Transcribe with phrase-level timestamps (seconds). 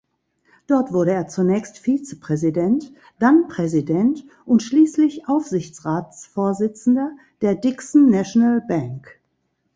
[0.65, 9.19] Dort wurde er zunächst Vizepräsident, dann Präsident und schließlich Aufsichtsratsvorsitzender der "Dixon National Bank".